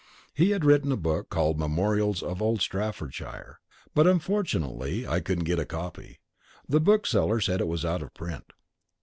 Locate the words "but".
3.93-4.07